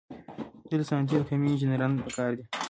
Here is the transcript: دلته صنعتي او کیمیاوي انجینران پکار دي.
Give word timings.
دلته 0.69 0.85
صنعتي 0.89 1.13
او 1.17 1.27
کیمیاوي 1.29 1.53
انجینران 1.53 1.91
پکار 2.05 2.31
دي. 2.37 2.43